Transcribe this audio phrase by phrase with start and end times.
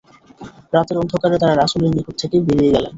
[0.73, 2.89] রাতের অন্ধকারে তাঁরা রাসূলের নিকট থেকে বেরিয়ে গেলেন।